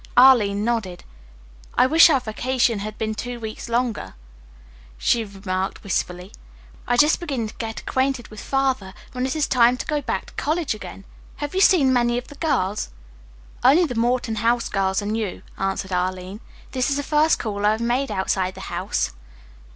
Arline 0.17 0.65
nodded. 0.65 1.03
"I 1.75 1.85
wish 1.85 2.09
our 2.09 2.19
vacation 2.19 2.79
had 2.79 2.97
been 2.97 3.13
two 3.13 3.39
weeks 3.39 3.69
longer," 3.69 4.15
she 4.97 5.23
remarked 5.23 5.83
wistfully. 5.83 6.31
"I 6.87 6.97
just 6.97 7.19
begin 7.19 7.47
to 7.49 7.53
get 7.57 7.81
acquainted 7.81 8.29
with 8.29 8.39
Father, 8.41 8.95
when 9.11 9.27
it 9.27 9.35
is 9.35 9.45
time 9.45 9.77
to 9.77 9.85
go 9.85 10.01
back 10.01 10.25
to 10.25 10.33
college 10.33 10.73
again. 10.73 11.05
Have 11.35 11.53
you 11.53 11.61
seen 11.61 11.93
many 11.93 12.17
of 12.17 12.29
the 12.29 12.33
girls?" 12.37 12.89
"Only 13.63 13.85
the 13.85 13.93
Morton 13.93 14.37
House 14.37 14.69
girls 14.69 15.03
and 15.03 15.15
you," 15.15 15.43
answered 15.59 15.91
Arline. 15.93 16.39
"This 16.71 16.89
is 16.89 16.95
the 16.97 17.03
first 17.03 17.37
call 17.37 17.63
I've 17.63 17.79
made 17.79 18.09
outside 18.09 18.55
the 18.55 18.61
house. 18.73 19.11